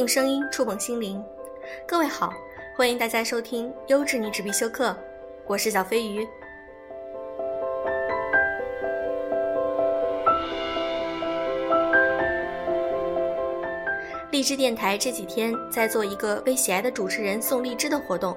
[0.00, 1.22] 用声音触碰心灵。
[1.86, 2.32] 各位好，
[2.74, 4.96] 欢迎大家收听优质女纸必修课，
[5.46, 6.26] 我是小飞鱼。
[14.30, 18.34] 荔枝电台这几天在做一个为喜爱的主持人送荔枝的活动，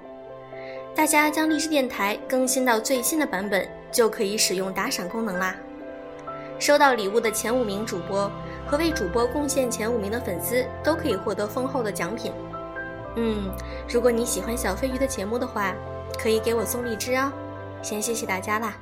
[0.94, 5.55] 大家将荔枝电台更新到最新的版本，就可以使用打赏功能啦。
[6.59, 8.30] 收到礼物的前五名主播。
[8.73, 12.34] 和为主播贡献前五名的粉丝都可以获得丰厚的奖品。
[13.18, 13.52] 嗯，
[13.88, 15.76] 如果你喜欢小飞鱼的节目的话，
[16.18, 17.31] 可以给我送荔枝哦。
[17.84, 18.73] 先谢谢大家啦！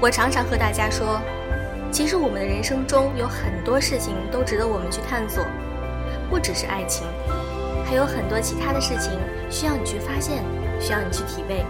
[0.00, 1.20] 我常常和大家说，
[1.90, 5.44] 其实我们的人生中有很多事情都值得我们去探索，
[6.30, 7.04] 不只是爱情。
[7.86, 9.12] 还有很多其他的事情
[9.48, 10.42] 需要你去发现，
[10.80, 11.64] 需要你去体味。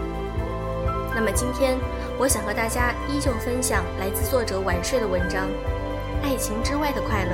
[1.15, 1.77] 那么今天，
[2.17, 5.45] 我想和大家依旧分享来自作者晚睡的文章
[6.23, 7.31] 《爱情之外的快乐》。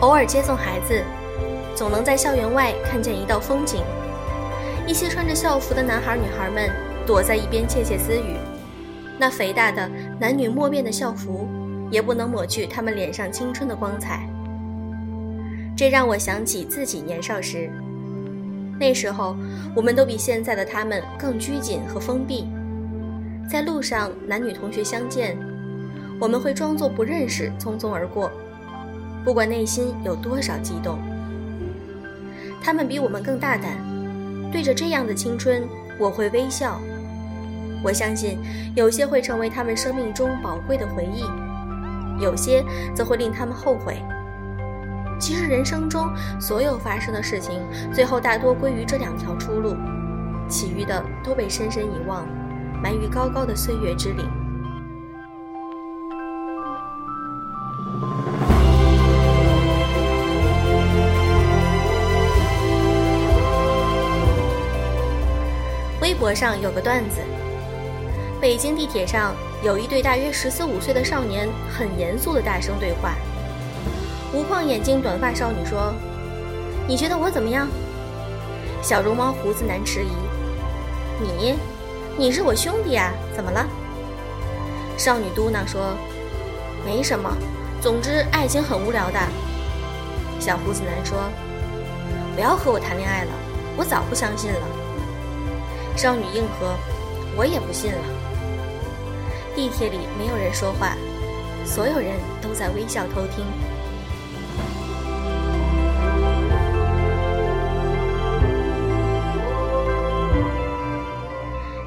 [0.00, 1.02] 偶尔接送孩子，
[1.74, 3.82] 总能在校园外看见一道风景：
[4.86, 6.95] 一些穿着校服的男孩女孩们。
[7.06, 8.36] 躲在一边窃窃私语，
[9.18, 11.46] 那肥大的男女莫辨的校服，
[11.90, 14.28] 也不能抹去他们脸上青春的光彩。
[15.76, 17.70] 这让我想起自己年少时，
[18.80, 19.36] 那时候
[19.74, 22.48] 我们都比现在的他们更拘谨和封闭。
[23.48, 25.38] 在路上，男女同学相见，
[26.18, 28.30] 我们会装作不认识，匆匆而过，
[29.24, 30.98] 不管内心有多少激动。
[32.60, 33.78] 他们比我们更大胆，
[34.50, 35.62] 对着这样的青春，
[36.00, 36.80] 我会微笑。
[37.82, 38.38] 我相信，
[38.74, 41.24] 有些会成为他们生命中宝贵的回忆，
[42.20, 42.64] 有些
[42.94, 44.02] 则会令他们后悔。
[45.18, 46.10] 其实，人生中
[46.40, 49.76] 所有发生的事情，最后大多归于这两条出路，
[50.48, 52.26] 其余的都被深深遗忘，
[52.82, 54.28] 埋于高高的岁月之岭。
[66.02, 67.20] 微博上有个段子。
[68.38, 73.14] 北京地铁上有一对大约十四五岁的少年，很严肃的大声对话。
[74.34, 75.94] 无框眼镜短发少女说
[76.86, 77.66] ：“你觉得我怎么样？”
[78.82, 80.10] 小绒毛胡子男迟疑
[81.18, 81.54] ：“你，
[82.18, 83.66] 你是我兄弟啊，怎么了？”
[84.98, 85.96] 少女嘟囔说
[86.84, 87.34] ：“没什么，
[87.80, 89.18] 总之爱情很无聊的。”
[90.38, 91.16] 小胡子男说
[92.36, 93.30] ：“不要和我谈恋爱了，
[93.78, 94.60] 我早不相信了。”
[95.96, 96.76] 少女应和
[97.34, 97.98] ：“我也不信了。”
[99.56, 100.94] 地铁里没有人说话，
[101.64, 102.12] 所有人
[102.42, 103.42] 都在微笑偷听。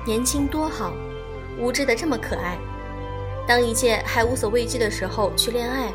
[0.04, 0.94] 年轻多好，
[1.60, 2.58] 无知的这么可爱。
[3.48, 5.94] 当一切还无所畏惧的时候去恋爱，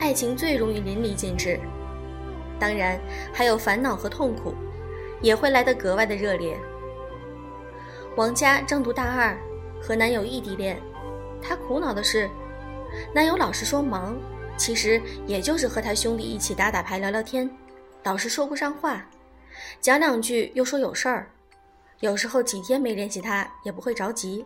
[0.00, 1.60] 爱情最容易淋漓尽致。
[2.58, 2.98] 当然，
[3.32, 4.52] 还有烦恼和痛苦，
[5.20, 6.58] 也会来得格外的热烈。
[8.16, 9.38] 王佳正读大二。
[9.88, 10.78] 和男友异地恋，
[11.40, 12.28] 她苦恼的是，
[13.14, 14.14] 男友老是说忙，
[14.54, 17.50] 其实也就是和他兄弟一起打打牌、聊聊天，
[18.02, 19.08] 老是说不上话，
[19.80, 21.30] 讲两句又说有事儿，
[22.00, 24.44] 有时候几天没联系他也不会着急。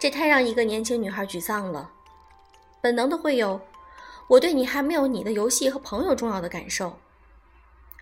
[0.00, 1.92] 这太让一个年轻女孩沮丧了，
[2.80, 3.60] 本能的会有
[4.26, 6.98] “我对你还没有你的游戏和朋友重要的”感受，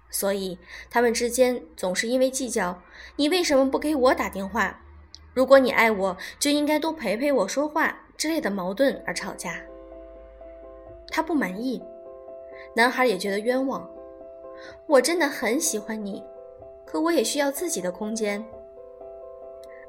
[0.09, 0.59] 所以
[0.89, 2.81] 他们之间总是因为计较
[3.17, 4.81] 你为什么不给我打电话。
[5.39, 9.55] 如果你爱我，就应该多陪陪我说话之类的矛盾而吵架。
[11.13, 11.81] 他不满意，
[12.75, 13.89] 男孩也觉得冤枉。
[14.89, 16.25] 我真的很喜欢你，
[16.85, 18.45] 可我也需要自己的空间。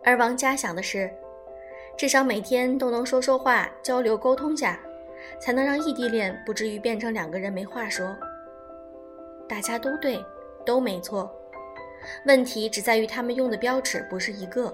[0.03, 1.09] 而王佳想的是，
[1.97, 4.79] 至少每天都能说说话、交流沟通下，
[5.41, 8.15] 才能让异地恋不至于变成两个人没话说。
[9.47, 10.23] 大家都对，
[10.63, 11.27] 都没错，
[12.27, 14.71] 问题只在于他们用的标尺不是一个。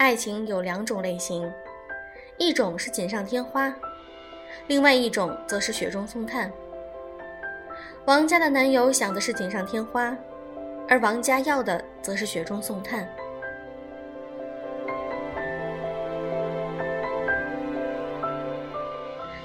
[0.00, 1.52] 爱情有两种类型，
[2.38, 3.70] 一种是锦上添花，
[4.66, 6.50] 另外一种则是雪中送炭。
[8.06, 10.16] 王家的男友想的是锦上添花，
[10.88, 13.06] 而王家要的则是雪中送炭。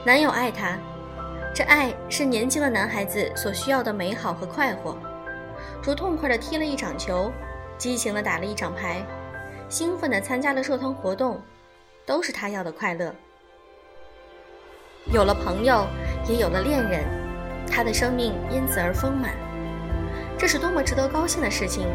[0.06, 0.78] 男友爱她，
[1.54, 4.98] 这爱是年轻的男孩子所需要的美好和快活，
[5.84, 7.30] 如痛快的踢了一场球，
[7.78, 9.06] 激情的打了一场牌。
[9.76, 11.38] 兴奋地参加了社团活动，
[12.06, 13.14] 都是他要的快乐。
[15.12, 15.86] 有了朋友，
[16.30, 17.04] 也有了恋人，
[17.70, 19.32] 他的生命因此而丰满。
[20.38, 21.86] 这是多么值得高兴的事情！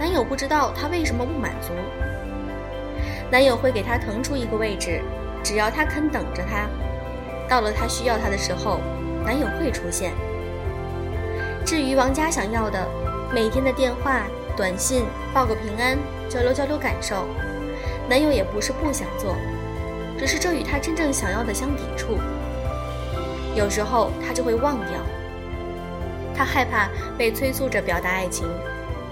[0.00, 1.68] 男友不知道他为什么不满足。
[3.30, 5.00] 男友会给她腾出一个位置，
[5.44, 6.66] 只要她肯等着他，
[7.48, 8.80] 到了他需要他的时候，
[9.24, 10.10] 男友会出现。
[11.64, 12.84] 至于王佳想要的，
[13.32, 14.26] 每天的电话、
[14.56, 15.96] 短信，报个平安，
[16.28, 17.26] 交流交流感受，
[18.08, 19.36] 男友也不是不想做，
[20.18, 22.18] 只是这与他真正想要的相抵触。
[23.54, 24.98] 有时候他就会忘掉。
[26.34, 28.46] 他害怕被催促着表达爱情，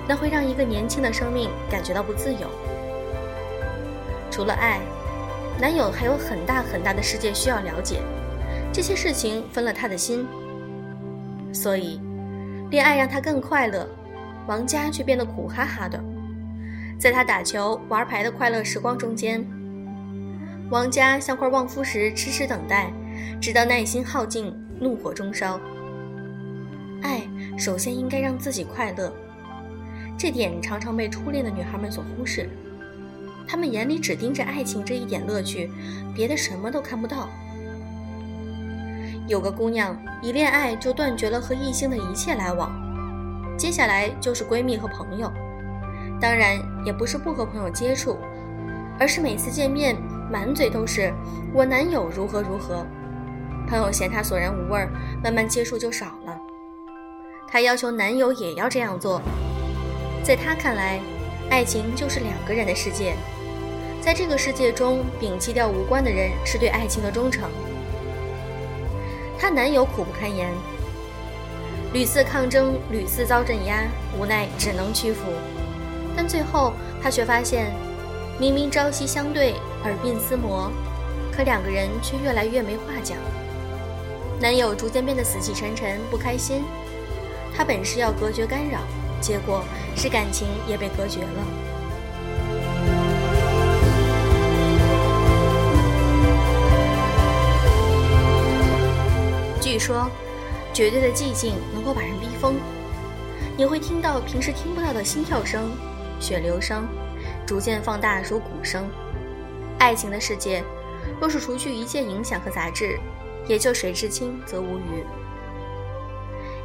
[0.07, 2.49] 那会让一个年轻的生命感觉到不自由。
[4.31, 4.81] 除了爱，
[5.59, 8.03] 男友还有很大很大的世界需要了解，
[8.73, 10.27] 这些事情分了他的心。
[11.53, 12.01] 所以，
[12.71, 13.89] 恋爱让他更快乐，
[14.47, 15.99] 王佳却变得苦哈哈的。
[17.05, 19.47] 在他打球、玩牌的快乐时光中间，
[20.71, 22.91] 王佳像块旺夫石，痴痴等待，
[23.39, 25.61] 直到耐心耗尽，怒火中烧。
[27.03, 27.21] 爱
[27.59, 29.13] 首先应该让自己快乐，
[30.17, 32.49] 这点常常被初恋的女孩们所忽视。
[33.47, 35.71] 她们眼里只盯着爱情这一点乐趣，
[36.15, 37.29] 别的什么都看不到。
[39.29, 42.73] 有个姑娘一恋爱就断绝了和异性的一切来往，
[43.59, 45.31] 接下来就是闺蜜和朋友，
[46.21, 48.19] 当然也不是不和朋友接触，
[48.99, 49.97] 而是每次见面
[50.31, 51.13] 满嘴都是
[51.53, 52.87] 我男友如何如何，
[53.69, 54.89] 朋友嫌她索然无味，
[55.23, 56.39] 慢慢接触就少了。
[57.47, 59.21] 她要求男友也要这样做，
[60.23, 60.99] 在她看来，
[61.51, 63.15] 爱情就是两个人的世界，
[64.01, 67.49] 在这个世界中，摒弃掉无关的人是对爱情的忠诚。
[69.39, 70.51] 她男友苦不堪言，
[71.93, 73.85] 屡次抗争，屡次遭镇压，
[74.19, 75.27] 无奈只能屈服。
[76.17, 76.73] 但最后，
[77.03, 77.73] 她却发现，
[78.39, 80.71] 明明朝夕相对，耳鬓厮磨，
[81.33, 83.17] 可两个人却越来越没话讲。
[84.41, 86.63] 男友逐渐变得死气沉沉，不开心。
[87.57, 88.81] 他本是要隔绝干扰，
[89.21, 89.63] 结果
[89.97, 91.29] 是感情也被隔绝了。
[99.61, 100.11] 据说，
[100.73, 102.57] 绝对的寂静能够把人逼疯，
[103.57, 105.71] 你会听到平时听不到的心跳声、
[106.21, 106.87] 血流声，
[107.47, 108.89] 逐渐放大如鼓声。
[109.79, 110.63] 爱情的世界，
[111.21, 112.99] 若是除去一切影响和杂质，
[113.47, 115.05] 也就水至清则无鱼。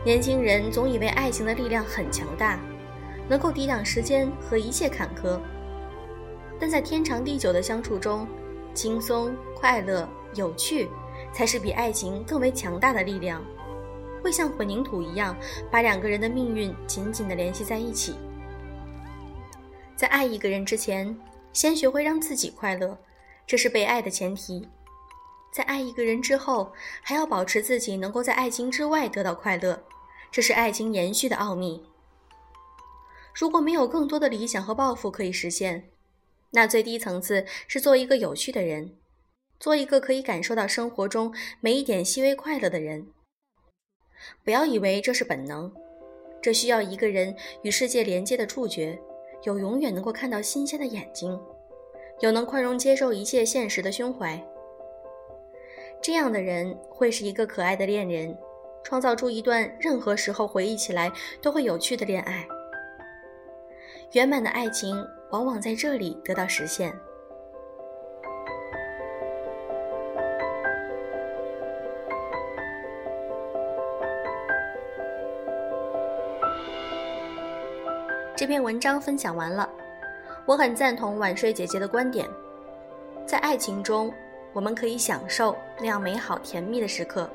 [0.06, 2.60] 年轻人总以为爱情的力量很强大，
[3.28, 5.38] 能够抵挡时间和一切坎坷。
[6.60, 8.26] 但在天长地久的相处中，
[8.74, 10.90] 轻松、快乐、有趣，
[11.34, 13.44] 才是比爱情更为强大的力量，
[14.24, 15.36] 会像混凝土一样
[15.70, 18.16] 把两个人的命运紧紧地联系在一起。
[20.00, 21.14] 在爱一个人之前，
[21.52, 22.98] 先学会让自己快乐，
[23.46, 24.66] 这是被爱的前提。
[25.52, 29.84] 在爱一个人之后，还要保持自己能够在爱情之外得到快乐，
[30.32, 31.84] 这是爱情延续的奥秘。
[33.34, 35.90] 如果没有更多的理想和抱负可以实现，
[36.52, 38.96] 那最低层次是做一个有趣的人，
[39.60, 43.06] 做一个可以感受到生活中每一点细微快乐的人。
[44.46, 45.70] 不要以为这是本能，
[46.42, 48.98] 这需要一个人与世界连接的触觉，
[49.44, 51.40] 有永远能够看到新鲜的眼睛，
[52.20, 54.42] 有能宽容接受一切现实的胸怀。
[56.02, 58.38] 这样的人会是一个可爱的恋人，
[58.84, 62.48] 创造出一段任何时候回忆起来都会有趣的恋爱。
[64.14, 66.94] 圆满的爱情往往在这里得到实现。
[78.40, 79.68] 这篇文章分享完了，
[80.46, 82.26] 我很赞同晚睡姐姐的观点，
[83.26, 84.10] 在爱情中。
[84.54, 87.30] 我们可以享受那样美好甜蜜的时刻，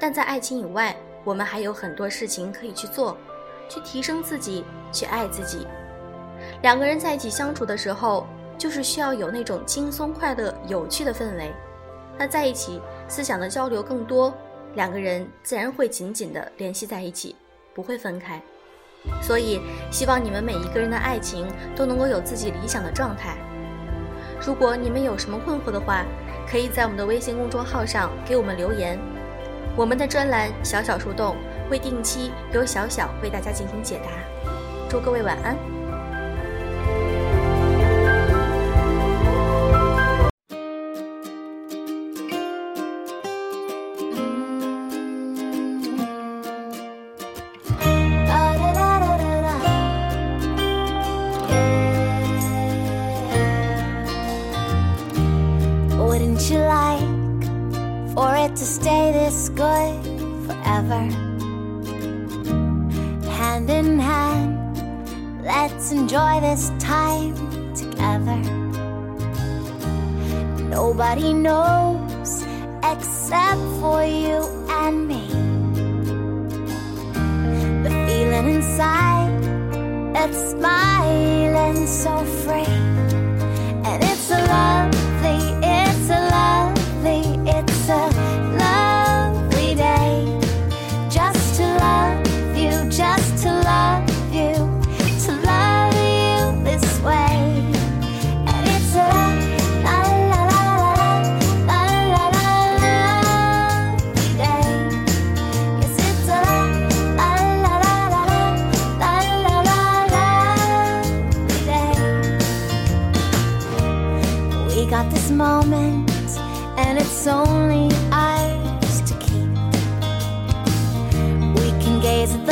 [0.00, 3.16] 但在爱情以外，我们还有很多事情可以去做，
[3.68, 5.68] 去提升自己，去爱自己。
[6.62, 8.26] 两个人在一起相处的时候，
[8.58, 11.52] 就是需要有那种轻松、快乐、有趣的氛围。
[12.18, 14.34] 那在一起，思想的交流更多，
[14.74, 17.36] 两个人自然会紧紧地联系在一起，
[17.72, 18.42] 不会分开。
[19.20, 23.36] 所以，希望你们每一个人的爱情都能够有自己理想的状态。
[24.40, 26.04] 如果你们有什么困惑的话，
[26.46, 28.98] 可以在我们的微信公众号上给我们留言，
[29.76, 31.36] 我们的专栏“小小树洞”
[31.70, 34.10] 会定期由小小为大家进行解答。
[34.88, 35.73] 祝各位晚安。
[70.86, 72.44] Nobody knows
[72.92, 74.38] except for you
[74.68, 75.26] and me.
[77.84, 79.32] The feeling inside
[80.12, 82.76] that's smiling so free.
[83.88, 86.63] And it's a lovely, it's a lovely.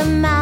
[0.02, 0.41] the mouth.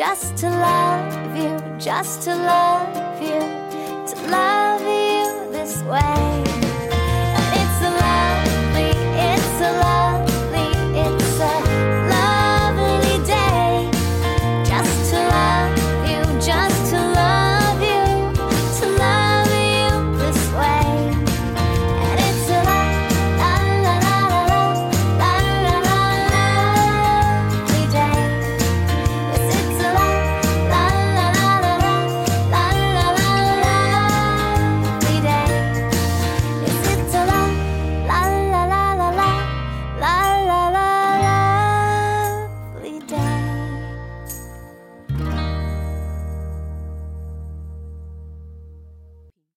[0.00, 3.38] just to love you, just to love you,
[4.08, 6.49] to love you this way.